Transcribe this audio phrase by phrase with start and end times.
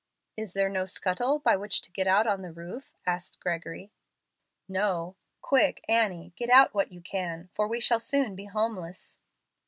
[0.35, 3.91] "Is there no scuttle by which to get out on the roof?" asked Gregory.
[4.67, 5.15] "No.
[5.43, 9.19] Quick, Annie, get out what you can, for we shall soon be homeless."